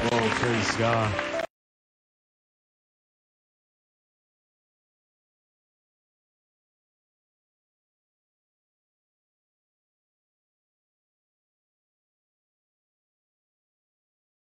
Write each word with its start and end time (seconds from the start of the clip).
Oh, 0.00 0.30
praise 0.40 0.76
God. 0.76 1.27